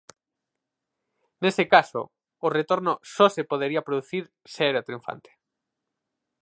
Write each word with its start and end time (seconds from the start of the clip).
Nese 1.43 1.63
caso, 1.73 2.01
o 2.45 2.47
retorno 2.57 2.93
só 3.15 3.27
se 3.35 3.47
podería 3.51 3.85
producir 3.87 4.23
se 4.53 4.61
era 4.71 4.85
triunfante. 4.87 5.29